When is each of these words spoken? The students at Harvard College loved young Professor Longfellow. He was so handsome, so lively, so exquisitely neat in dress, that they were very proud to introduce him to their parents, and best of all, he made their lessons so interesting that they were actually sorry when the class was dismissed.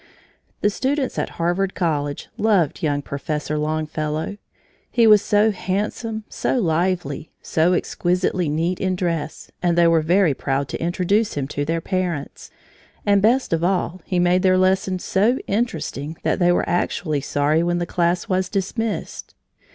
The 0.61 0.71
students 0.71 1.19
at 1.19 1.29
Harvard 1.37 1.75
College 1.75 2.27
loved 2.35 2.81
young 2.81 3.03
Professor 3.03 3.55
Longfellow. 3.59 4.37
He 4.89 5.05
was 5.05 5.21
so 5.21 5.51
handsome, 5.51 6.23
so 6.27 6.57
lively, 6.57 7.29
so 7.43 7.73
exquisitely 7.73 8.49
neat 8.49 8.79
in 8.79 8.95
dress, 8.95 9.51
that 9.61 9.75
they 9.75 9.85
were 9.87 10.01
very 10.01 10.33
proud 10.33 10.69
to 10.69 10.81
introduce 10.81 11.35
him 11.35 11.47
to 11.49 11.65
their 11.65 11.81
parents, 11.81 12.49
and 13.05 13.21
best 13.21 13.53
of 13.53 13.63
all, 13.63 14.01
he 14.03 14.17
made 14.17 14.41
their 14.41 14.57
lessons 14.57 15.03
so 15.03 15.37
interesting 15.45 16.17
that 16.23 16.39
they 16.39 16.51
were 16.51 16.67
actually 16.67 17.21
sorry 17.21 17.61
when 17.61 17.77
the 17.77 17.85
class 17.85 18.27
was 18.27 18.49
dismissed. 18.49 19.35